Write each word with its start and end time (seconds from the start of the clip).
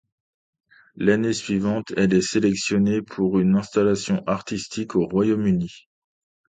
L'année 0.95 1.31
suivante, 1.31 1.93
elle 1.95 2.15
est 2.15 2.27
sélectionnée 2.27 3.03
pour 3.03 3.37
une 3.37 3.55
installation 3.55 4.23
artistique 4.25 4.95
au 4.95 5.05
Royaume-unis. 5.05 5.89